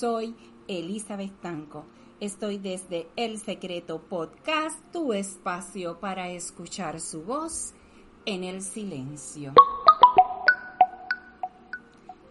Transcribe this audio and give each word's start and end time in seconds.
Soy 0.00 0.34
Elizabeth 0.66 1.42
Tanco. 1.42 1.84
Estoy 2.20 2.56
desde 2.56 3.08
El 3.16 3.38
Secreto 3.38 4.00
Podcast, 4.00 4.80
tu 4.92 5.12
espacio 5.12 6.00
para 6.00 6.30
escuchar 6.30 7.02
su 7.02 7.22
voz 7.22 7.74
en 8.24 8.42
el 8.42 8.62
silencio. 8.62 9.52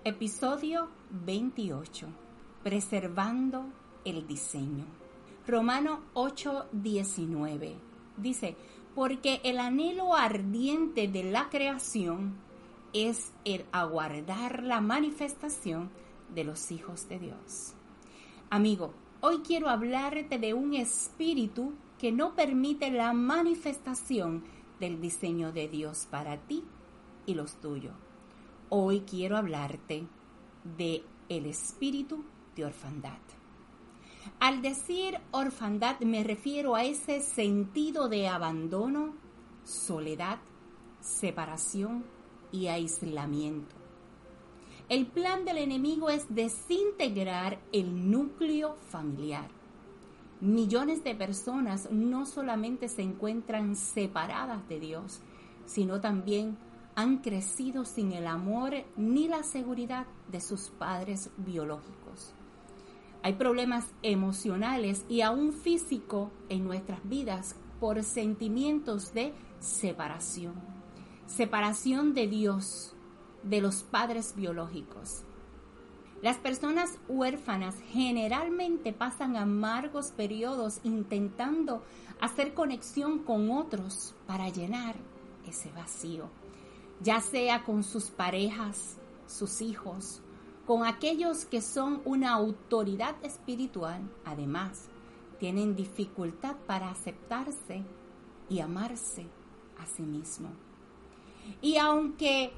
Episodio 0.03 0.89
28. 1.11 2.07
Preservando 2.63 3.65
el 4.03 4.25
diseño. 4.25 4.85
Romano 5.45 5.99
8:19 6.15 7.75
dice, 8.17 8.55
porque 8.95 9.41
el 9.43 9.59
anhelo 9.59 10.15
ardiente 10.15 11.07
de 11.07 11.21
la 11.21 11.49
creación 11.49 12.33
es 12.93 13.31
el 13.45 13.63
aguardar 13.71 14.63
la 14.63 14.81
manifestación 14.81 15.91
de 16.33 16.43
los 16.43 16.71
hijos 16.71 17.07
de 17.09 17.19
Dios. 17.19 17.73
Amigo, 18.49 18.93
hoy 19.21 19.39
quiero 19.39 19.69
hablarte 19.69 20.37
de 20.37 20.53
un 20.53 20.73
espíritu 20.73 21.73
que 21.97 22.11
no 22.11 22.35
permite 22.35 22.89
la 22.91 23.13
manifestación 23.13 24.43
del 24.79 25.01
diseño 25.01 25.51
de 25.51 25.67
Dios 25.67 26.07
para 26.09 26.37
ti 26.37 26.63
y 27.25 27.33
los 27.33 27.59
tuyos. 27.59 27.93
Hoy 28.69 29.01
quiero 29.01 29.37
hablarte 29.37 30.07
de 30.77 31.03
el 31.27 31.45
espíritu 31.45 32.23
de 32.55 32.65
orfandad. 32.65 33.19
Al 34.39 34.61
decir 34.61 35.19
orfandad 35.31 35.99
me 36.01 36.23
refiero 36.23 36.75
a 36.75 36.83
ese 36.83 37.21
sentido 37.21 38.09
de 38.09 38.27
abandono, 38.27 39.15
soledad, 39.63 40.39
separación 41.01 42.05
y 42.51 42.67
aislamiento. 42.67 43.78
El 44.89 45.05
plan 45.05 45.45
del 45.45 45.59
enemigo 45.59 46.09
es 46.09 46.33
desintegrar 46.33 47.59
el 47.71 48.09
núcleo 48.09 48.75
familiar. 48.89 49.47
Millones 50.41 51.03
de 51.03 51.13
personas 51.13 51.91
no 51.91 52.25
solamente 52.25 52.87
se 52.87 53.03
encuentran 53.03 53.75
separadas 53.75 54.67
de 54.67 54.79
Dios, 54.79 55.19
sino 55.67 56.01
también 56.01 56.57
han 56.95 57.19
crecido 57.19 57.85
sin 57.85 58.13
el 58.13 58.25
amor 58.25 58.73
ni 58.97 59.27
la 59.27 59.43
seguridad 59.43 60.07
de 60.27 60.41
sus 60.41 60.69
padres 60.69 61.29
biológicos. 61.37 62.33
Hay 63.21 63.33
problemas 63.33 63.85
emocionales 64.01 65.05
y 65.07 65.21
aún 65.21 65.53
físicos 65.53 66.31
en 66.49 66.63
nuestras 66.63 67.07
vidas 67.07 67.55
por 67.79 68.01
sentimientos 68.01 69.13
de 69.13 69.35
separación. 69.59 70.55
Separación 71.27 72.15
de 72.15 72.27
Dios, 72.27 72.95
de 73.43 73.61
los 73.61 73.83
padres 73.83 74.35
biológicos. 74.35 75.23
Las 76.21 76.37
personas 76.37 76.97
huérfanas 77.07 77.75
generalmente 77.91 78.91
pasan 78.91 79.37
amargos 79.37 80.11
periodos 80.11 80.79
intentando 80.83 81.81
hacer 82.19 82.53
conexión 82.53 83.19
con 83.19 83.49
otros 83.51 84.13
para 84.27 84.49
llenar 84.49 84.95
ese 85.47 85.71
vacío, 85.71 86.29
ya 87.01 87.21
sea 87.21 87.63
con 87.63 87.83
sus 87.83 88.09
parejas, 88.09 88.97
sus 89.27 89.61
hijos, 89.61 90.21
con 90.65 90.85
aquellos 90.85 91.45
que 91.45 91.61
son 91.61 92.01
una 92.05 92.31
autoridad 92.31 93.15
espiritual, 93.23 94.01
además, 94.25 94.89
tienen 95.39 95.75
dificultad 95.75 96.57
para 96.67 96.91
aceptarse 96.91 97.83
y 98.49 98.59
amarse 98.59 99.25
a 99.79 99.85
sí 99.85 100.03
mismo. 100.03 100.49
Y 101.61 101.77
aunque 101.77 102.51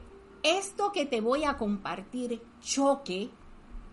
esto 0.43 0.91
que 0.91 1.05
te 1.05 1.21
voy 1.21 1.43
a 1.43 1.57
compartir 1.57 2.41
choque, 2.61 3.29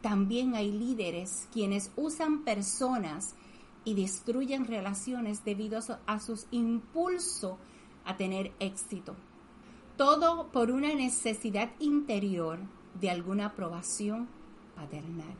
también 0.01 0.55
hay 0.55 0.71
líderes 0.71 1.49
quienes 1.53 1.91
usan 1.97 2.45
personas 2.45 3.35
y 3.85 3.95
destruyen 3.95 4.67
relaciones 4.67 5.45
debido 5.45 5.81
a 6.07 6.21
su 6.21 6.45
impulso 6.51 7.59
a 8.05 8.17
tener 8.17 8.53
éxito. 8.61 9.17
Todo 9.97 10.49
por 10.53 10.71
una 10.71 10.95
necesidad 10.95 11.71
interior 11.81 12.59
de 13.01 13.11
alguna 13.11 13.47
aprobación 13.47 14.29
paternal, 14.75 15.35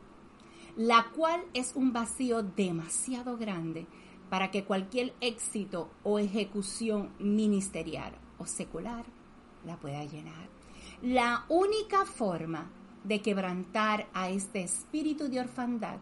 la 0.75 1.07
cual 1.15 1.41
es 1.53 1.73
un 1.75 1.93
vacío 1.93 2.43
demasiado 2.43 3.37
grande 3.37 3.87
para 4.29 4.51
que 4.51 4.63
cualquier 4.63 5.13
éxito 5.21 5.89
o 6.03 6.19
ejecución 6.19 7.09
ministerial 7.19 8.13
o 8.37 8.45
secular 8.45 9.05
la 9.65 9.77
pueda 9.77 10.03
llenar. 10.05 10.58
La 11.01 11.45
única 11.47 12.03
forma 12.03 12.69
de 13.05 13.21
quebrantar 13.21 14.09
a 14.13 14.29
este 14.29 14.63
espíritu 14.63 15.29
de 15.29 15.39
orfandad 15.39 15.95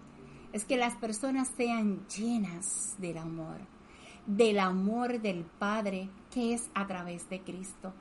es 0.54 0.66
que 0.66 0.76
las 0.76 0.96
personas 0.96 1.52
sean 1.56 2.08
llenas 2.08 2.96
del 2.98 3.20
amor, 3.20 3.60
del 4.26 4.58
amor 4.58 5.22
del 5.22 5.44
Padre 5.44 6.10
que 6.32 6.56
es 6.56 6.72
a 6.74 6.88
través 6.88 7.30
de 7.30 7.42
Cristo. 7.42 7.94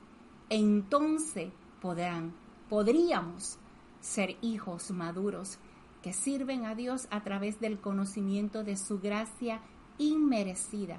Entonces 0.49 1.51
podrán, 1.83 2.33
podríamos 2.67 3.59
ser 4.01 4.35
hijos 4.41 4.89
maduros 4.89 5.59
que 6.01 6.13
sirven 6.13 6.65
a 6.65 6.73
Dios 6.73 7.07
a 7.11 7.21
través 7.21 7.59
del 7.59 7.79
conocimiento 7.79 8.63
de 8.63 8.75
su 8.75 8.99
gracia 8.99 9.61
inmerecida, 9.99 10.97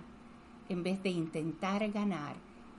en 0.69 0.85
vez 0.85 1.03
de 1.03 1.11
intentar 1.11 1.91
ganar 1.91 2.37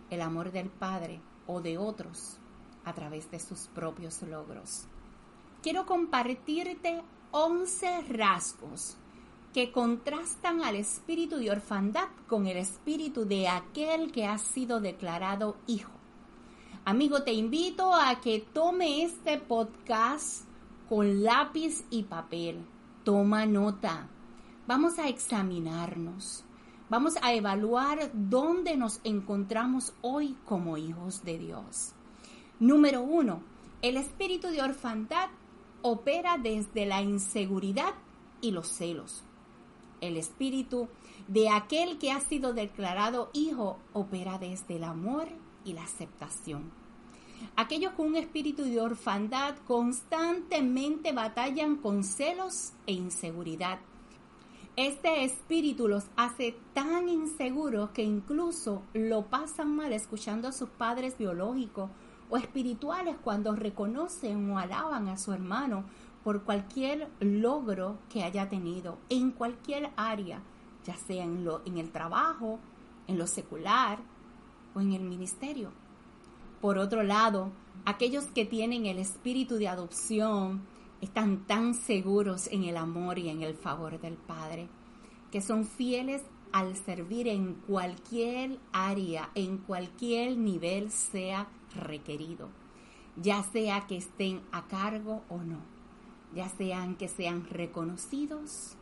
el 0.10 0.22
amor 0.22 0.54
del 0.54 0.70
Padre 0.70 1.20
o 1.48 1.60
de 1.60 1.78
otros 1.78 2.40
a 2.86 2.94
través 2.94 3.30
de 3.32 3.40
sus 3.40 3.68
propios 3.68 4.22
logros. 4.24 4.86
Quiero 5.62 5.86
compartirte 5.86 7.02
11 7.32 8.02
rasgos 8.10 8.98
que 9.54 9.72
contrastan 9.72 10.64
al 10.64 10.76
espíritu 10.76 11.38
de 11.38 11.52
orfandad 11.52 12.08
con 12.28 12.48
el 12.48 12.58
espíritu 12.58 13.26
de 13.26 13.48
aquel 13.48 14.12
que 14.12 14.26
ha 14.26 14.38
sido 14.38 14.80
declarado 14.80 15.58
hijo. 15.68 15.92
Amigo, 16.86 17.24
te 17.24 17.34
invito 17.34 17.94
a 17.94 18.20
que 18.22 18.40
tome 18.54 19.04
este 19.04 19.38
podcast 19.38 20.46
con 20.88 21.24
lápiz 21.24 21.84
y 21.90 22.04
papel. 22.04 22.66
Toma 23.04 23.46
nota. 23.46 24.08
Vamos 24.66 24.98
a 24.98 25.08
examinarnos. 25.08 26.44
Vamos 26.90 27.16
a 27.22 27.34
evaluar 27.34 28.10
dónde 28.14 28.76
nos 28.76 29.02
encontramos 29.04 29.94
hoy 30.02 30.36
como 30.46 30.78
hijos 30.78 31.24
de 31.24 31.38
Dios. 31.38 31.94
Número 32.60 33.02
uno, 33.02 33.42
el 33.82 33.96
espíritu 33.96 34.50
de 34.50 34.62
orfandad 34.62 35.30
opera 35.82 36.38
desde 36.38 36.86
la 36.86 37.02
inseguridad 37.02 37.94
y 38.42 38.52
los 38.52 38.68
celos. 38.68 39.24
El 40.02 40.18
espíritu 40.18 40.90
de 41.30 41.48
aquel 41.48 41.98
que 42.00 42.12
ha 42.12 42.20
sido 42.20 42.52
declarado 42.52 43.30
hijo 43.32 43.78
opera 43.94 44.40
desde 44.40 44.76
el 44.76 44.84
amor 44.84 45.30
y 45.64 45.72
la 45.72 45.84
aceptación. 45.84 46.70
Aquellos 47.56 47.94
con 47.94 48.08
un 48.08 48.18
espíritu 48.18 48.64
de 48.64 48.82
orfandad 48.82 49.56
constantemente 49.66 51.14
batallan 51.14 51.78
con 51.78 52.04
celos 52.04 52.74
e 52.86 52.92
inseguridad. 52.92 53.80
Este 54.76 55.24
espíritu 55.24 55.88
los 55.88 56.08
hace 56.18 56.58
tan 56.74 57.08
inseguros 57.08 57.92
que 57.92 58.04
incluso 58.04 58.82
lo 58.94 59.28
pasan 59.28 59.78
mal 59.78 59.94
escuchando 59.94 60.50
a 60.50 60.52
sus 60.52 60.68
padres 60.68 61.18
biológicos 61.18 61.90
o 62.30 62.38
espirituales 62.38 63.16
cuando 63.24 63.56
reconocen 63.56 64.52
o 64.52 64.60
alaban 64.60 65.08
a 65.08 65.18
su 65.18 65.34
hermano 65.34 65.86
por 66.24 66.44
cualquier 66.44 67.10
logro 67.20 67.98
que 68.10 68.24
haya 68.24 68.50
tenido 68.50 68.98
en 69.10 69.32
cualquier 69.32 69.92
área, 69.96 70.42
ya 70.86 70.96
sea 70.96 71.24
en, 71.24 71.44
lo, 71.44 71.62
en 71.66 71.78
el 71.78 71.92
trabajo, 71.92 72.60
en 73.08 73.18
lo 73.18 73.26
secular 73.26 74.00
o 74.76 74.82
en 74.82 74.94
el 74.94 75.04
ministerio. 75.04 75.72
Por 76.62 76.78
otro 76.78 77.04
lado, 77.04 77.52
aquellos 77.86 78.26
que 78.26 78.46
tienen 78.46 78.86
el 78.86 79.00
espíritu 79.00 79.56
de 79.56 79.70
adopción 79.70 80.62
están 81.02 81.48
tan 81.48 81.74
seguros 81.74 82.48
en 82.48 82.66
el 82.66 82.76
amor 82.76 83.18
y 83.18 83.30
en 83.30 83.42
el 83.42 83.56
favor 83.56 84.00
del 84.00 84.16
Padre, 84.16 84.68
que 85.32 85.42
son 85.42 85.66
fieles 85.66 86.22
al 86.52 86.76
servir 86.76 87.28
en 87.28 87.54
cualquier 87.54 88.60
área, 88.74 89.30
en 89.36 89.60
cualquier 89.60 90.38
nivel 90.38 90.92
sea 90.92 91.48
requerido, 91.76 92.50
ya 93.16 93.44
sea 93.44 93.88
que 93.88 93.98
estén 93.98 94.42
a 94.52 94.68
cargo 94.68 95.24
o 95.30 95.38
no, 95.38 95.60
ya 96.34 96.50
sean 96.50 96.96
que 96.96 97.08
sean 97.08 97.46
reconocidos 97.46 98.76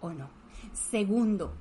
o 0.00 0.10
no. 0.10 0.28
Segundo, 0.72 1.52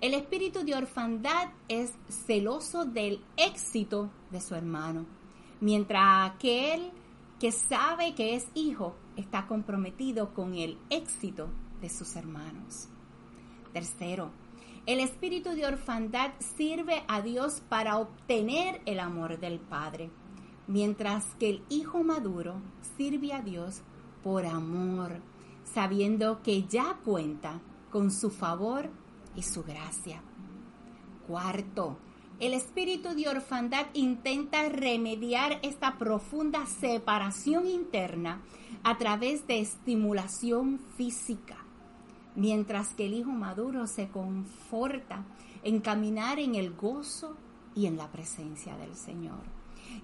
el 0.00 0.14
espíritu 0.14 0.64
de 0.64 0.74
orfandad 0.74 1.48
es 1.68 1.92
celoso 2.08 2.84
del 2.84 3.22
éxito 3.36 4.10
de 4.30 4.40
su 4.40 4.54
hermano, 4.54 5.06
mientras 5.60 6.30
aquel 6.30 6.92
que 7.38 7.52
sabe 7.52 8.14
que 8.14 8.34
es 8.34 8.48
hijo 8.54 8.94
está 9.16 9.46
comprometido 9.46 10.34
con 10.34 10.54
el 10.54 10.78
éxito 10.90 11.48
de 11.80 11.88
sus 11.88 12.16
hermanos. 12.16 12.88
Tercero, 13.72 14.30
el 14.86 15.00
espíritu 15.00 15.50
de 15.50 15.66
orfandad 15.66 16.32
sirve 16.56 17.04
a 17.08 17.22
Dios 17.22 17.62
para 17.68 17.98
obtener 17.98 18.80
el 18.86 19.00
amor 19.00 19.38
del 19.38 19.58
Padre, 19.58 20.10
mientras 20.66 21.24
que 21.36 21.50
el 21.50 21.62
hijo 21.68 22.02
maduro 22.02 22.60
sirve 22.96 23.32
a 23.32 23.42
Dios 23.42 23.82
por 24.22 24.46
amor, 24.46 25.20
sabiendo 25.64 26.42
que 26.42 26.64
ya 26.64 26.98
cuenta 27.04 27.60
con 27.90 28.10
su 28.10 28.30
favor 28.30 28.90
y 29.34 29.42
su 29.42 29.62
gracia. 29.62 30.22
Cuarto, 31.26 31.98
el 32.40 32.54
espíritu 32.54 33.14
de 33.14 33.28
orfandad 33.28 33.86
intenta 33.94 34.68
remediar 34.68 35.58
esta 35.62 35.98
profunda 35.98 36.66
separación 36.66 37.66
interna 37.66 38.42
a 38.84 38.96
través 38.96 39.46
de 39.46 39.60
estimulación 39.60 40.78
física, 40.96 41.56
mientras 42.38 42.94
que 42.94 43.06
el 43.06 43.14
hijo 43.14 43.32
maduro 43.32 43.88
se 43.88 44.08
conforta 44.08 45.24
en 45.64 45.80
caminar 45.80 46.38
en 46.38 46.54
el 46.54 46.72
gozo 46.72 47.36
y 47.74 47.86
en 47.86 47.96
la 47.96 48.12
presencia 48.12 48.76
del 48.76 48.94
Señor. 48.94 49.40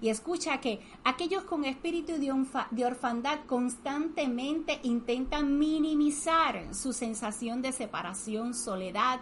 Y 0.01 0.09
escucha 0.09 0.59
que 0.59 0.81
aquellos 1.05 1.43
con 1.43 1.63
espíritu 1.63 2.13
de 2.17 2.85
orfandad 2.85 3.45
constantemente 3.45 4.81
intentan 4.83 5.57
minimizar 5.57 6.75
su 6.75 6.91
sensación 6.91 7.61
de 7.61 7.71
separación, 7.71 8.53
soledad 8.53 9.21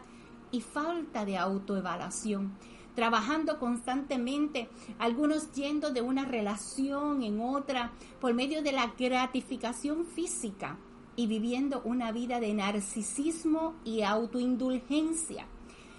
y 0.50 0.62
falta 0.62 1.24
de 1.24 1.38
autoevaluación, 1.38 2.54
trabajando 2.95 3.60
constantemente, 3.60 4.69
algunos 4.98 5.51
yendo 5.51 5.92
de 5.92 6.01
una 6.01 6.25
relación 6.25 7.21
en 7.21 7.42
otra 7.42 7.92
por 8.19 8.33
medio 8.33 8.63
de 8.63 8.71
la 8.71 8.88
gratificación 8.98 10.07
física 10.07 10.80
y 11.15 11.27
viviendo 11.27 11.81
una 11.83 12.12
vida 12.12 12.39
de 12.39 12.54
narcisismo 12.54 13.75
y 13.83 14.01
autoindulgencia. 14.01 15.45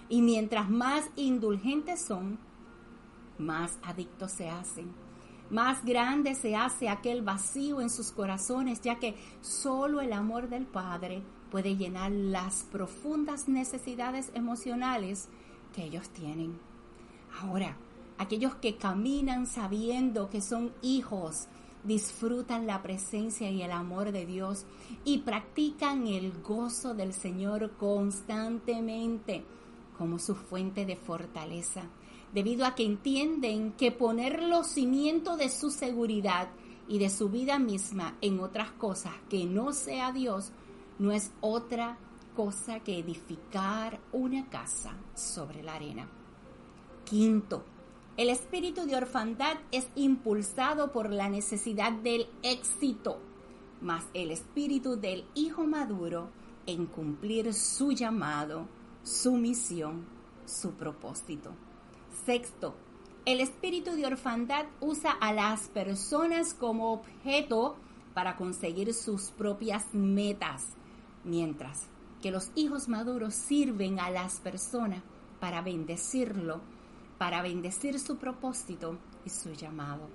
Y 0.09 0.21
mientras 0.21 0.69
más 0.69 1.09
indulgentes 1.15 2.01
son, 2.01 2.37
más 3.37 3.77
adictos 3.83 4.31
se 4.31 4.49
hacen. 4.49 4.91
Más 5.49 5.85
grande 5.85 6.33
se 6.35 6.55
hace 6.55 6.89
aquel 6.89 7.21
vacío 7.21 7.79
en 7.79 7.89
sus 7.89 8.11
corazones, 8.11 8.81
ya 8.81 8.95
que 8.95 9.15
solo 9.41 10.01
el 10.01 10.11
amor 10.13 10.49
del 10.49 10.65
Padre 10.65 11.21
puede 11.51 11.75
llenar 11.75 12.11
las 12.11 12.63
profundas 12.63 13.47
necesidades 13.47 14.31
emocionales 14.33 15.29
que 15.73 15.83
ellos 15.83 16.09
tienen. 16.09 16.59
Ahora, 17.41 17.77
aquellos 18.17 18.55
que 18.55 18.77
caminan 18.77 19.45
sabiendo 19.45 20.29
que 20.29 20.41
son 20.41 20.73
hijos, 20.81 21.47
disfrutan 21.85 22.67
la 22.67 22.81
presencia 22.81 23.49
y 23.49 23.61
el 23.61 23.71
amor 23.71 24.11
de 24.11 24.25
Dios 24.25 24.65
y 25.03 25.19
practican 25.19 26.07
el 26.07 26.31
gozo 26.41 26.93
del 26.93 27.13
Señor 27.13 27.71
constantemente 27.77 29.45
como 29.97 30.19
su 30.19 30.35
fuente 30.35 30.85
de 30.85 30.95
fortaleza 30.95 31.83
debido 32.33 32.65
a 32.65 32.75
que 32.75 32.83
entienden 32.83 33.71
que 33.73 33.91
poner 33.91 34.43
los 34.43 34.67
cimientos 34.67 35.37
de 35.37 35.49
su 35.49 35.71
seguridad 35.71 36.49
y 36.87 36.99
de 36.99 37.09
su 37.09 37.29
vida 37.29 37.59
misma 37.59 38.17
en 38.21 38.39
otras 38.39 38.71
cosas 38.71 39.13
que 39.29 39.45
no 39.45 39.71
sea 39.71 40.11
Dios 40.11 40.51
no 40.99 41.11
es 41.11 41.31
otra 41.41 41.97
cosa 42.35 42.81
que 42.81 42.99
edificar 42.99 43.99
una 44.11 44.49
casa 44.49 44.95
sobre 45.13 45.63
la 45.63 45.75
arena. 45.75 46.07
Quinto, 47.05 47.63
el 48.17 48.29
espíritu 48.29 48.85
de 48.85 48.95
orfandad 48.95 49.57
es 49.71 49.87
impulsado 49.95 50.93
por 50.93 51.09
la 51.09 51.27
necesidad 51.27 51.91
del 51.91 52.27
éxito, 52.43 53.19
más 53.81 54.05
el 54.13 54.31
espíritu 54.31 54.95
del 54.95 55.25
hijo 55.35 55.65
maduro 55.65 56.29
en 56.65 56.85
cumplir 56.85 57.53
su 57.53 57.91
llamado, 57.91 58.67
su 59.03 59.33
misión, 59.33 60.05
su 60.45 60.71
propósito. 60.71 61.51
Sexto, 62.25 62.75
el 63.25 63.41
espíritu 63.41 63.91
de 63.91 64.05
orfandad 64.05 64.65
usa 64.79 65.11
a 65.11 65.33
las 65.33 65.67
personas 65.67 66.53
como 66.53 66.93
objeto 66.93 67.75
para 68.13 68.37
conseguir 68.37 68.93
sus 68.93 69.31
propias 69.31 69.93
metas, 69.93 70.63
mientras 71.25 71.87
que 72.21 72.31
los 72.31 72.49
hijos 72.55 72.87
maduros 72.87 73.33
sirven 73.33 73.99
a 73.99 74.09
las 74.09 74.39
personas 74.39 75.03
para 75.41 75.61
bendecirlo, 75.61 76.61
para 77.25 77.41
bendecir 77.41 77.99
su 77.99 78.17
propósito 78.17 78.99
y 79.25 79.31
su 79.31 79.51
llamado. 79.51 80.07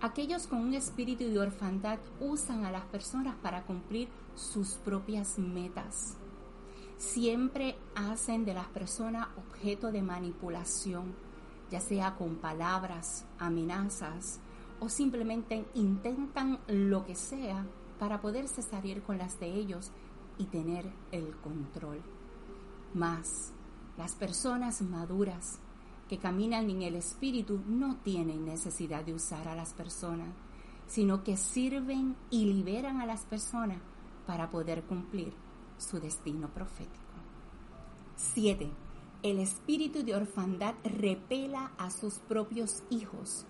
Aquellos 0.00 0.46
con 0.46 0.60
un 0.60 0.72
espíritu 0.72 1.24
de 1.24 1.38
orfandad 1.38 1.98
usan 2.20 2.64
a 2.64 2.70
las 2.70 2.86
personas 2.86 3.36
para 3.42 3.64
cumplir 3.64 4.08
sus 4.34 4.76
propias 4.76 5.38
metas. 5.38 6.16
Siempre 6.96 7.76
hacen 7.94 8.46
de 8.46 8.54
las 8.54 8.66
personas 8.68 9.28
objeto 9.36 9.92
de 9.92 10.00
manipulación 10.00 11.14
ya 11.70 11.80
sea 11.80 12.14
con 12.16 12.36
palabras, 12.36 13.26
amenazas 13.38 14.40
o 14.80 14.88
simplemente 14.88 15.66
intentan 15.74 16.60
lo 16.66 17.04
que 17.04 17.14
sea 17.14 17.66
para 17.98 18.22
poderse 18.22 18.62
salir 18.62 19.02
con 19.02 19.18
las 19.18 19.38
de 19.38 19.48
ellos 19.48 19.90
y 20.38 20.46
tener 20.46 20.90
el 21.12 21.36
control. 21.42 22.00
Más, 22.94 23.52
las 23.98 24.14
personas 24.14 24.80
maduras 24.80 25.60
que 26.08 26.18
caminan 26.18 26.70
en 26.70 26.82
el 26.82 26.96
espíritu 26.96 27.60
no 27.66 27.96
tienen 27.96 28.44
necesidad 28.44 29.04
de 29.04 29.14
usar 29.14 29.48
a 29.48 29.54
las 29.54 29.74
personas, 29.74 30.30
sino 30.86 31.22
que 31.22 31.36
sirven 31.36 32.16
y 32.30 32.46
liberan 32.46 33.00
a 33.00 33.06
las 33.06 33.24
personas 33.24 33.78
para 34.26 34.50
poder 34.50 34.82
cumplir 34.84 35.34
su 35.76 36.00
destino 36.00 36.48
profético. 36.48 36.96
7 38.16 38.70
el 39.22 39.40
espíritu 39.40 40.04
de 40.04 40.14
orfandad 40.14 40.74
repela 40.84 41.72
a 41.76 41.90
sus 41.90 42.20
propios 42.20 42.84
hijos, 42.88 43.46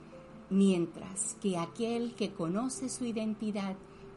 mientras 0.48 1.36
que 1.42 1.58
aquel 1.58 2.14
que 2.14 2.32
conoce 2.32 2.88
su 2.88 3.04
identidad 3.04 3.76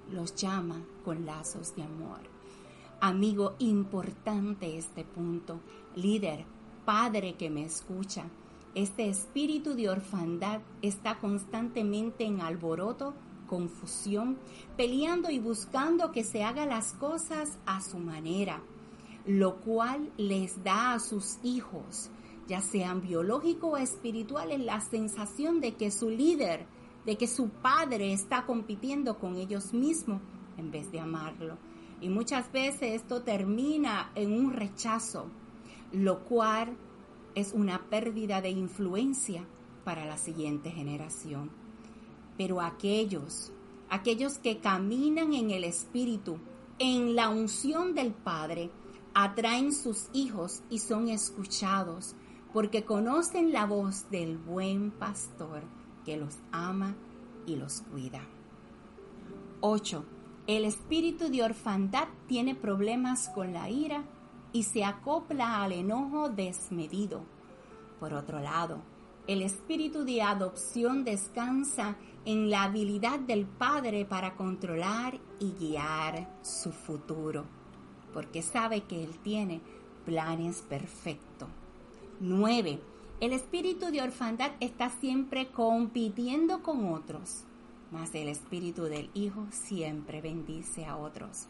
los 0.10 0.34
llama 0.36 0.82
con 1.04 1.26
lazos 1.26 1.76
de 1.76 1.84
amor. 1.84 2.22
Amigo, 3.02 3.56
importante 3.60 4.78
este 4.78 5.04
punto. 5.04 5.60
Líder, 5.96 6.46
padre 6.86 7.36
que 7.36 7.50
me 7.50 7.64
escucha, 7.64 8.26
este 8.76 9.10
espíritu 9.10 9.76
de 9.76 9.90
orfandad 9.90 10.62
está 10.82 11.20
constantemente 11.20 12.24
en 12.24 12.42
alboroto, 12.42 13.14
confusión, 13.48 14.38
peleando 14.78 15.30
y 15.30 15.40
buscando 15.40 16.12
que 16.12 16.24
se 16.24 16.44
haga 16.44 16.66
las 16.66 16.94
cosas 16.94 17.58
a 17.66 17.82
su 17.82 17.98
manera 17.98 18.62
lo 19.26 19.58
cual 19.58 20.12
les 20.18 20.64
da 20.64 20.94
a 20.94 21.00
sus 21.00 21.38
hijos, 21.44 22.10
ya 22.48 22.62
sean 22.62 23.02
biológicos 23.02 23.74
o 23.74 23.78
espirituales, 23.78 24.60
la 24.60 24.82
sensación 24.82 25.62
de 25.62 25.76
que 25.76 25.92
su 25.92 26.10
líder, 26.10 26.66
de 27.06 27.18
que 27.18 27.28
su 27.28 27.50
padre 27.50 28.14
está 28.14 28.46
compitiendo 28.46 29.20
con 29.20 29.36
ellos 29.36 29.74
mismos 29.74 30.22
en 30.58 30.72
vez 30.72 30.92
de 30.92 31.00
amarlo. 31.00 31.58
Y 32.02 32.10
muchas 32.10 32.52
veces 32.52 33.02
esto 33.02 33.22
termina 33.22 34.12
en 34.16 34.34
un 34.34 34.54
rechazo, 34.54 35.28
lo 35.92 36.24
cual 36.26 36.78
es 37.36 37.54
una 37.54 37.90
pérdida 37.90 38.42
de 38.42 38.50
influencia 38.50 39.46
para 39.84 40.06
la 40.06 40.18
siguiente 40.18 40.72
generación. 40.72 41.50
Pero 42.38 42.62
aquellos, 42.62 43.52
aquellos 43.90 44.38
que 44.38 44.60
caminan 44.60 45.34
en 45.34 45.52
el 45.52 45.64
Espíritu, 45.64 46.40
en 46.80 47.16
la 47.16 47.30
unción 47.30 47.94
del 47.94 48.14
Padre, 48.14 48.72
atraen 49.14 49.74
sus 49.74 50.08
hijos 50.14 50.64
y 50.70 50.80
son 50.80 51.10
escuchados, 51.10 52.16
porque 52.54 52.84
conocen 52.84 53.52
la 53.52 53.66
voz 53.66 54.10
del 54.10 54.38
buen 54.38 54.92
pastor 54.92 55.64
que 56.06 56.18
los 56.18 56.38
ama 56.52 56.96
y 57.46 57.56
los 57.56 57.82
cuida. 57.82 58.22
8. 59.62 60.04
El 60.48 60.66
espíritu 60.66 61.30
de 61.30 61.44
orfandad 61.44 62.08
tiene 62.28 62.56
problemas 62.56 63.30
con 63.30 63.54
la 63.54 63.70
ira 63.70 64.04
y 64.54 64.64
se 64.64 64.84
acopla 64.84 65.64
al 65.64 65.72
enojo 65.72 66.30
desmedido. 66.30 67.22
Por 68.00 68.14
otro 68.14 68.40
lado, 68.40 68.82
el 69.28 69.42
espíritu 69.42 70.04
de 70.04 70.22
adopción 70.22 71.04
descansa 71.04 71.96
en 72.26 72.50
la 72.50 72.64
habilidad 72.64 73.20
del 73.20 73.46
Padre 73.46 74.06
para 74.06 74.36
controlar 74.36 75.20
y 75.40 75.52
guiar 75.52 76.28
su 76.42 76.72
futuro 76.72 77.46
porque 78.14 78.42
sabe 78.42 78.82
que 78.82 79.04
Él 79.04 79.18
tiene 79.24 79.62
planes 80.06 80.62
perfectos. 80.62 81.50
9. 82.20 82.80
El 83.20 83.34
espíritu 83.34 83.92
de 83.92 84.02
orfandad 84.02 84.52
está 84.60 84.90
siempre 84.90 85.48
compitiendo 85.52 86.64
con 86.64 86.94
otros, 86.94 87.44
mas 87.92 88.14
el 88.16 88.30
espíritu 88.30 88.84
del 88.84 89.10
Hijo 89.14 89.48
siempre 89.52 90.22
bendice 90.22 90.86
a 90.86 90.98
otros. 90.98 91.48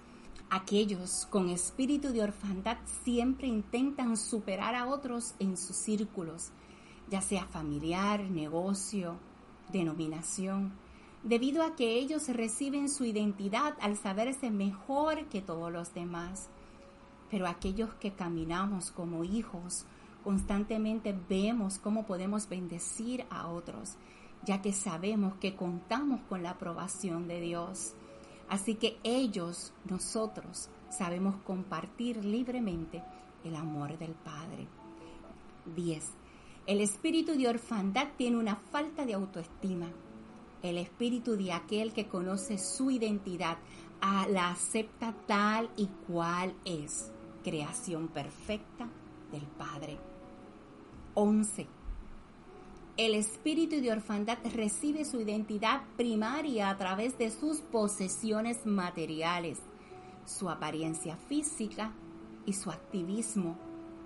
Aquellos 0.54 1.28
con 1.28 1.48
espíritu 1.48 2.10
de 2.10 2.22
orfandad 2.22 2.76
siempre 3.06 3.48
intentan 3.48 4.18
superar 4.18 4.76
a 4.76 4.86
otros 4.86 5.34
en 5.40 5.56
sus 5.56 5.78
círculos, 5.78 6.50
ya 7.10 7.22
sea 7.22 7.46
familiar, 7.46 8.20
negocio, 8.30 9.16
denominación, 9.72 10.74
debido 11.24 11.64
a 11.64 11.78
que 11.78 11.98
ellos 11.98 12.28
reciben 12.28 12.90
su 12.90 13.06
identidad 13.06 13.78
al 13.80 13.96
saberse 13.96 14.52
mejor 14.52 15.24
que 15.30 15.42
todos 15.42 15.72
los 15.72 15.94
demás. 15.94 16.50
Pero 17.30 17.48
aquellos 17.48 17.94
que 17.94 18.12
caminamos 18.12 18.92
como 18.92 19.24
hijos, 19.24 19.86
constantemente 20.22 21.18
vemos 21.30 21.80
cómo 21.80 22.06
podemos 22.06 22.50
bendecir 22.50 23.26
a 23.30 23.48
otros, 23.48 23.96
ya 24.44 24.62
que 24.62 24.74
sabemos 24.74 25.36
que 25.36 25.56
contamos 25.56 26.20
con 26.28 26.44
la 26.44 26.50
aprobación 26.50 27.30
de 27.30 27.40
Dios. 27.40 27.94
Así 28.52 28.76
que 28.76 29.00
ellos, 29.06 29.72
nosotros, 29.86 30.68
sabemos 30.90 31.38
compartir 31.46 32.26
libremente 32.26 33.02
el 33.46 33.56
amor 33.56 33.98
del 33.98 34.12
Padre. 34.12 34.68
10. 35.74 36.12
El 36.68 36.82
espíritu 36.82 37.38
de 37.38 37.48
orfandad 37.48 38.10
tiene 38.18 38.36
una 38.36 38.58
falta 38.58 39.06
de 39.06 39.14
autoestima. 39.14 39.88
El 40.62 40.78
espíritu 40.78 41.38
de 41.38 41.54
aquel 41.54 41.94
que 41.94 42.10
conoce 42.10 42.58
su 42.58 42.92
identidad 42.92 43.58
la 44.30 44.50
acepta 44.50 45.16
tal 45.26 45.70
y 45.78 45.88
cual 46.06 46.54
es, 46.66 47.10
creación 47.46 48.10
perfecta 48.10 48.90
del 49.32 49.44
Padre. 49.44 49.98
11. 51.14 51.68
El 53.02 53.16
espíritu 53.16 53.82
de 53.82 53.92
orfandad 53.92 54.38
recibe 54.54 55.06
su 55.06 55.20
identidad 55.20 55.82
primaria 55.98 56.70
a 56.70 56.78
través 56.78 57.18
de 57.18 57.32
sus 57.32 57.58
posesiones 57.58 58.68
materiales, 58.68 59.58
su 60.24 60.52
apariencia 60.52 61.18
física 61.18 61.94
y 62.46 62.54
su 62.54 62.70
activismo, 62.70 63.58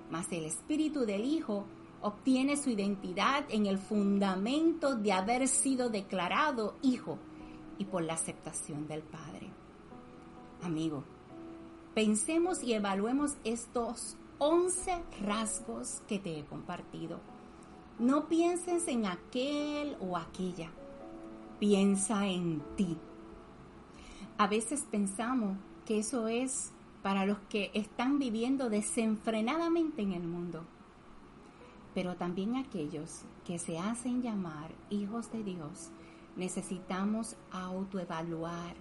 mas 0.10 0.32
el 0.32 0.46
espíritu 0.46 1.02
del 1.02 1.26
Hijo 1.26 1.66
obtiene 2.02 2.56
su 2.56 2.70
identidad 2.70 3.44
en 3.50 3.66
el 3.66 3.80
fundamento 3.80 4.96
de 4.96 5.12
haber 5.12 5.50
sido 5.50 5.90
declarado 5.90 6.78
Hijo 6.82 7.20
y 7.78 7.84
por 7.84 8.02
la 8.02 8.14
aceptación 8.14 8.88
del 8.88 9.02
Padre. 9.02 9.50
Amigo, 10.62 11.04
pensemos 11.94 12.64
y 12.64 12.72
evaluemos 12.72 13.36
estos 13.44 14.16
11 14.38 15.04
rasgos 15.22 16.02
que 16.08 16.18
te 16.18 16.40
he 16.40 16.46
compartido. 16.46 17.35
No 17.98 18.28
pienses 18.28 18.90
en 18.90 19.06
aquel 19.06 19.96
o 20.02 20.18
aquella, 20.18 20.70
piensa 21.62 22.28
en 22.28 22.62
ti. 22.76 22.98
A 24.38 24.48
veces 24.48 24.86
pensamos 24.92 25.58
que 25.86 26.00
eso 26.00 26.28
es 26.28 26.74
para 27.02 27.26
los 27.26 27.38
que 27.48 27.72
están 27.74 28.20
viviendo 28.20 28.70
desenfrenadamente 28.70 30.02
en 30.02 30.12
el 30.12 30.28
mundo, 30.28 30.66
pero 31.94 32.18
también 32.18 32.58
aquellos 32.58 33.22
que 33.46 33.60
se 33.60 33.80
hacen 33.80 34.22
llamar 34.22 34.72
hijos 34.90 35.32
de 35.32 35.46
Dios, 35.46 35.90
necesitamos 36.36 37.38
autoevaluar 37.50 38.76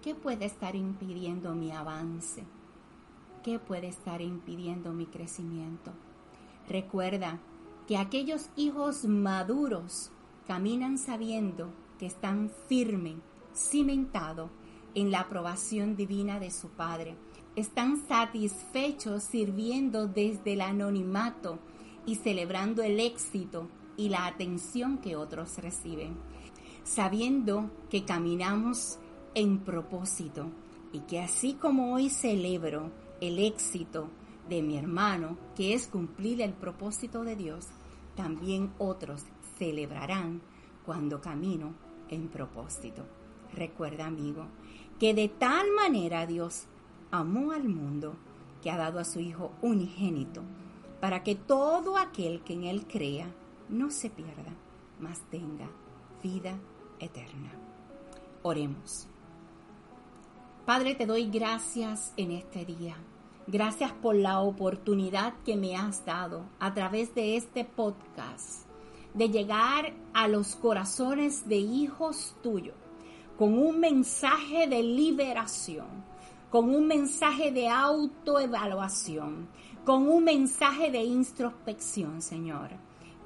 qué 0.00 0.14
puede 0.14 0.44
estar 0.44 0.76
impidiendo 0.76 1.56
mi 1.56 1.72
avance, 1.72 2.44
qué 3.42 3.58
puede 3.58 3.88
estar 3.88 4.22
impidiendo 4.22 4.92
mi 4.92 5.06
crecimiento. 5.06 5.90
Recuerda 6.68 7.40
que 7.86 7.96
aquellos 7.96 8.48
hijos 8.56 9.04
maduros 9.04 10.10
caminan 10.46 10.98
sabiendo 10.98 11.70
que 11.98 12.06
están 12.06 12.50
firmes, 12.68 13.16
cimentados 13.54 14.50
en 14.94 15.10
la 15.10 15.20
aprobación 15.20 15.96
divina 15.96 16.40
de 16.40 16.50
su 16.50 16.68
Padre. 16.68 17.16
Están 17.56 18.04
satisfechos 18.06 19.22
sirviendo 19.22 20.06
desde 20.06 20.54
el 20.54 20.60
anonimato 20.60 21.58
y 22.06 22.16
celebrando 22.16 22.82
el 22.82 23.00
éxito 23.00 23.68
y 23.96 24.08
la 24.08 24.26
atención 24.26 24.98
que 24.98 25.16
otros 25.16 25.58
reciben, 25.58 26.16
sabiendo 26.82 27.70
que 27.90 28.04
caminamos 28.04 28.98
en 29.34 29.58
propósito 29.60 30.50
y 30.92 31.00
que 31.00 31.20
así 31.20 31.54
como 31.54 31.94
hoy 31.94 32.10
celebro 32.10 32.90
el 33.20 33.38
éxito 33.38 34.08
de 34.48 34.62
mi 34.62 34.76
hermano, 34.76 35.36
que 35.54 35.74
es 35.74 35.86
cumplir 35.86 36.40
el 36.40 36.52
propósito 36.52 37.24
de 37.24 37.36
Dios, 37.36 37.66
también 38.14 38.72
otros 38.78 39.24
celebrarán 39.58 40.42
cuando 40.84 41.20
camino 41.20 41.74
en 42.08 42.28
propósito. 42.28 43.04
Recuerda, 43.54 44.06
amigo, 44.06 44.46
que 44.98 45.14
de 45.14 45.28
tal 45.28 45.66
manera 45.72 46.26
Dios 46.26 46.64
amó 47.10 47.52
al 47.52 47.68
mundo 47.68 48.16
que 48.62 48.70
ha 48.70 48.76
dado 48.76 48.98
a 48.98 49.04
su 49.04 49.20
Hijo 49.20 49.52
unigénito, 49.62 50.42
para 51.00 51.22
que 51.22 51.34
todo 51.34 51.98
aquel 51.98 52.42
que 52.42 52.54
en 52.54 52.64
Él 52.64 52.86
crea 52.86 53.26
no 53.68 53.90
se 53.90 54.10
pierda, 54.10 54.54
mas 55.00 55.20
tenga 55.30 55.68
vida 56.22 56.58
eterna. 56.98 57.52
Oremos. 58.42 59.06
Padre, 60.64 60.94
te 60.94 61.04
doy 61.04 61.28
gracias 61.30 62.14
en 62.16 62.30
este 62.30 62.64
día. 62.64 62.96
Gracias 63.46 63.92
por 63.92 64.14
la 64.14 64.40
oportunidad 64.40 65.34
que 65.44 65.56
me 65.56 65.76
has 65.76 66.06
dado 66.06 66.46
a 66.60 66.72
través 66.72 67.14
de 67.14 67.36
este 67.36 67.66
podcast 67.66 68.66
de 69.12 69.28
llegar 69.28 69.92
a 70.14 70.28
los 70.28 70.56
corazones 70.56 71.46
de 71.46 71.56
hijos 71.56 72.34
tuyos 72.42 72.74
con 73.36 73.58
un 73.58 73.80
mensaje 73.80 74.66
de 74.66 74.82
liberación, 74.82 75.86
con 76.50 76.74
un 76.74 76.86
mensaje 76.86 77.52
de 77.52 77.68
autoevaluación, 77.68 79.48
con 79.84 80.08
un 80.08 80.24
mensaje 80.24 80.90
de 80.90 81.02
introspección, 81.02 82.22
Señor. 82.22 82.70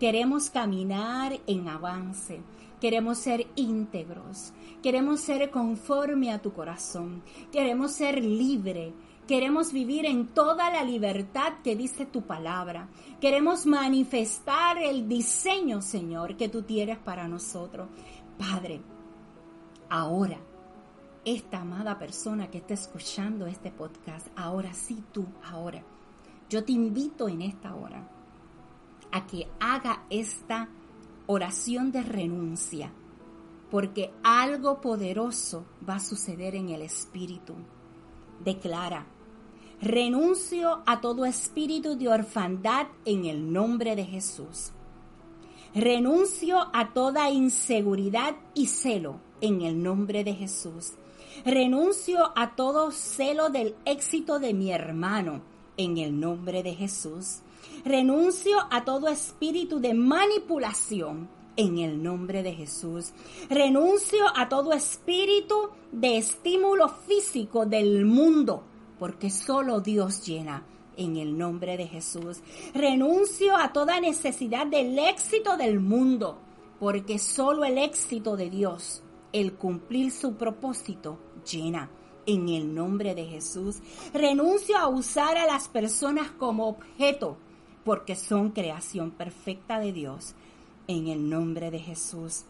Queremos 0.00 0.50
caminar 0.50 1.38
en 1.46 1.68
avance, 1.68 2.40
queremos 2.80 3.18
ser 3.18 3.46
íntegros, 3.54 4.52
queremos 4.82 5.20
ser 5.20 5.50
conforme 5.50 6.32
a 6.32 6.40
tu 6.40 6.52
corazón, 6.52 7.22
queremos 7.52 7.92
ser 7.92 8.24
libre, 8.24 8.94
Queremos 9.28 9.74
vivir 9.74 10.06
en 10.06 10.28
toda 10.28 10.70
la 10.70 10.82
libertad 10.82 11.58
que 11.62 11.76
dice 11.76 12.06
tu 12.06 12.22
palabra. 12.22 12.88
Queremos 13.20 13.66
manifestar 13.66 14.78
el 14.78 15.06
diseño, 15.06 15.82
Señor, 15.82 16.38
que 16.38 16.48
tú 16.48 16.62
tienes 16.62 16.96
para 16.96 17.28
nosotros. 17.28 17.90
Padre, 18.38 18.80
ahora, 19.90 20.38
esta 21.26 21.60
amada 21.60 21.98
persona 21.98 22.50
que 22.50 22.56
está 22.56 22.72
escuchando 22.72 23.46
este 23.46 23.70
podcast, 23.70 24.28
ahora 24.34 24.72
sí 24.72 25.04
tú, 25.12 25.26
ahora, 25.44 25.82
yo 26.48 26.64
te 26.64 26.72
invito 26.72 27.28
en 27.28 27.42
esta 27.42 27.74
hora 27.74 28.08
a 29.12 29.26
que 29.26 29.46
haga 29.60 30.06
esta 30.08 30.70
oración 31.26 31.92
de 31.92 32.02
renuncia, 32.02 32.90
porque 33.70 34.10
algo 34.22 34.80
poderoso 34.80 35.66
va 35.86 35.96
a 35.96 36.00
suceder 36.00 36.54
en 36.54 36.70
el 36.70 36.80
Espíritu. 36.80 37.52
Declara, 38.42 39.17
Renuncio 39.80 40.82
a 40.86 41.00
todo 41.00 41.24
espíritu 41.24 41.96
de 41.96 42.08
orfandad 42.08 42.88
en 43.04 43.26
el 43.26 43.52
nombre 43.52 43.94
de 43.94 44.04
Jesús. 44.04 44.72
Renuncio 45.72 46.58
a 46.72 46.92
toda 46.92 47.30
inseguridad 47.30 48.34
y 48.54 48.66
celo 48.66 49.20
en 49.40 49.62
el 49.62 49.80
nombre 49.80 50.24
de 50.24 50.34
Jesús. 50.34 50.94
Renuncio 51.44 52.32
a 52.34 52.56
todo 52.56 52.90
celo 52.90 53.50
del 53.50 53.76
éxito 53.84 54.40
de 54.40 54.52
mi 54.52 54.72
hermano 54.72 55.42
en 55.76 55.98
el 55.98 56.18
nombre 56.18 56.64
de 56.64 56.74
Jesús. 56.74 57.42
Renuncio 57.84 58.56
a 58.72 58.84
todo 58.84 59.06
espíritu 59.06 59.78
de 59.78 59.94
manipulación 59.94 61.28
en 61.54 61.78
el 61.78 62.02
nombre 62.02 62.42
de 62.42 62.52
Jesús. 62.52 63.12
Renuncio 63.48 64.24
a 64.34 64.48
todo 64.48 64.72
espíritu 64.72 65.70
de 65.92 66.18
estímulo 66.18 66.88
físico 66.88 67.64
del 67.64 68.04
mundo 68.04 68.64
porque 68.98 69.30
solo 69.30 69.80
Dios 69.80 70.24
llena. 70.26 70.64
En 70.96 71.16
el 71.16 71.38
nombre 71.38 71.76
de 71.76 71.86
Jesús. 71.86 72.38
Renuncio 72.74 73.56
a 73.56 73.72
toda 73.72 74.00
necesidad 74.00 74.66
del 74.66 74.98
éxito 74.98 75.56
del 75.56 75.78
mundo, 75.78 76.40
porque 76.80 77.20
solo 77.20 77.64
el 77.64 77.78
éxito 77.78 78.36
de 78.36 78.50
Dios, 78.50 79.04
el 79.32 79.52
cumplir 79.54 80.10
su 80.10 80.34
propósito, 80.34 81.18
llena. 81.48 81.88
En 82.26 82.48
el 82.48 82.74
nombre 82.74 83.14
de 83.14 83.26
Jesús. 83.26 83.76
Renuncio 84.12 84.76
a 84.76 84.88
usar 84.88 85.38
a 85.38 85.46
las 85.46 85.68
personas 85.68 86.32
como 86.32 86.68
objeto, 86.68 87.38
porque 87.84 88.16
son 88.16 88.50
creación 88.50 89.12
perfecta 89.12 89.78
de 89.78 89.92
Dios. 89.92 90.34
En 90.88 91.06
el 91.06 91.30
nombre 91.30 91.70
de 91.70 91.78
Jesús. 91.78 92.44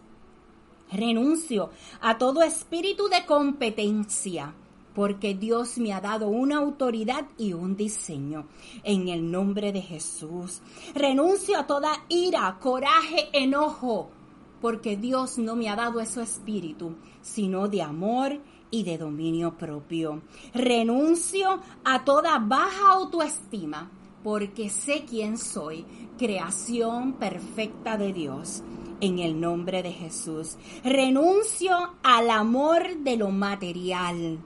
Renuncio 0.91 1.69
a 2.01 2.17
todo 2.17 2.43
espíritu 2.43 3.09
de 3.09 3.27
competencia 3.27 4.55
porque 4.99 5.33
Dios 5.33 5.79
me 5.79 5.93
ha 5.93 6.01
dado 6.01 6.27
una 6.27 6.59
autoridad 6.59 7.29
y 7.39 7.53
un 7.53 7.77
diseño. 7.77 8.49
En 8.83 9.07
el 9.07 9.31
nombre 9.31 9.71
de 9.71 9.81
Jesús. 9.81 10.61
Renuncio 10.93 11.57
a 11.57 11.69
toda 11.69 11.93
ira, 12.09 12.59
coraje, 12.61 13.29
enojo, 13.33 14.11
porque 14.61 14.97
Dios 14.97 15.39
no 15.39 15.55
me 15.55 15.69
ha 15.69 15.77
dado 15.77 16.01
ese 16.01 16.23
espíritu, 16.23 16.97
sino 17.23 17.69
de 17.69 17.81
amor 17.81 18.41
y 18.73 18.83
de 18.83 18.99
dominio 18.99 19.57
propio. 19.57 20.21
Renuncio 20.53 21.61
a 21.85 22.05
toda 22.05 22.41
baja 22.41 22.95
autoestima, 22.95 23.93
porque 24.25 24.69
sé 24.69 25.05
quién 25.09 25.39
soy, 25.39 25.85
creación 26.19 27.13
perfecta 27.13 27.97
de 27.97 28.13
Dios. 28.13 28.65
En 29.01 29.21
el 29.21 29.41
nombre 29.41 29.85
de 29.85 29.93
Jesús. 29.93 30.57
Renuncio 30.83 31.95
al 32.03 32.31
amor 32.31 32.97
de 32.99 33.17
lo 33.17 33.31
material 33.31 34.41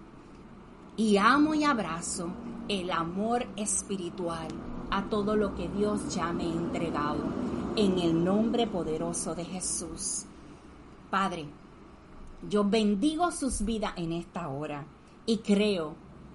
y 0.96 1.16
amo 1.16 1.54
y 1.54 1.64
abrazo 1.64 2.28
el 2.68 2.90
amor 2.90 3.46
espiritual 3.56 4.48
a 4.90 5.04
todo 5.08 5.36
lo 5.36 5.54
que 5.54 5.68
Dios 5.68 6.14
ya 6.14 6.32
me 6.32 6.44
ha 6.44 6.52
entregado 6.52 7.24
en 7.76 7.98
el 7.98 8.22
nombre 8.22 8.66
poderoso 8.66 9.34
de 9.34 9.44
Jesús. 9.44 10.24
Padre, 11.10 11.46
Yo 12.48 12.64
bendigo 12.64 13.30
sus 13.30 13.64
vidas 13.64 13.92
en 13.96 14.12
esta 14.12 14.48
hora 14.48 14.84
y 15.26 15.38
creo, 15.38 15.94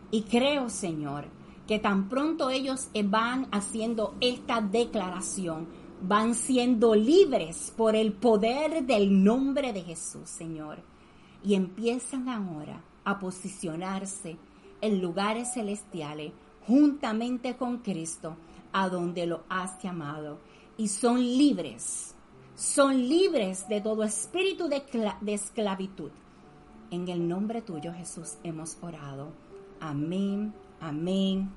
y 0.09 0.21
creo, 0.21 0.69
Señor, 0.69 1.25
que 1.67 1.79
tan 1.79 2.07
pronto 2.07 2.49
ellos 2.49 2.87
van 3.03 3.47
haciendo 3.51 4.15
esta 4.21 4.61
declaración, 4.61 5.67
van 6.01 6.33
siendo 6.33 6.95
libres 6.95 7.73
por 7.75 7.95
el 7.95 8.13
poder 8.13 8.85
del 8.85 9.21
nombre 9.21 9.73
de 9.73 9.81
Jesús, 9.81 10.29
Señor. 10.29 10.79
Y 11.43 11.55
empiezan 11.55 12.29
ahora 12.29 12.81
a 13.03 13.19
posicionarse 13.19 14.37
en 14.81 15.01
lugares 15.01 15.53
celestiales 15.53 16.31
juntamente 16.67 17.55
con 17.55 17.77
Cristo, 17.77 18.35
a 18.73 18.89
donde 18.89 19.25
lo 19.25 19.43
has 19.49 19.81
llamado. 19.81 20.39
Y 20.77 20.89
son 20.89 21.19
libres, 21.21 22.13
son 22.55 23.07
libres 23.07 23.67
de 23.69 23.81
todo 23.81 24.03
espíritu 24.03 24.67
de, 24.67 24.83
de 25.21 25.33
esclavitud. 25.33 26.11
En 26.91 27.07
el 27.07 27.27
nombre 27.27 27.61
tuyo, 27.61 27.93
Jesús, 27.93 28.37
hemos 28.43 28.77
orado. 28.81 29.31
Amén, 29.79 30.53
amén. 30.79 31.49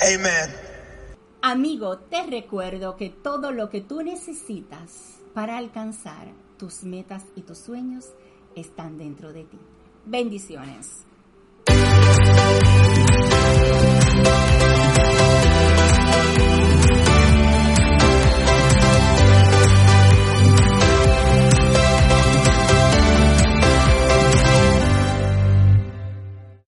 Amen. 0.00 0.50
Amigo, 1.42 1.98
te 1.98 2.24
recuerdo 2.24 2.96
que 2.96 3.10
todo 3.10 3.52
lo 3.52 3.68
que 3.68 3.82
tú 3.82 4.02
necesitas 4.02 5.20
para 5.34 5.58
alcanzar 5.58 6.28
tus 6.56 6.84
metas 6.84 7.24
y 7.36 7.42
tus 7.42 7.58
sueños 7.58 8.06
están 8.54 8.96
dentro 8.96 9.32
de 9.32 9.44
ti. 9.44 9.58
Bendiciones. 10.06 11.04